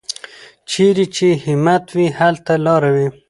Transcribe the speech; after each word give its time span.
چېرې 0.69 1.05
چې 1.15 1.27
همت 1.45 1.85
وي، 1.95 2.07
هلته 2.19 2.53
لاره 2.65 2.89
وي. 2.95 3.07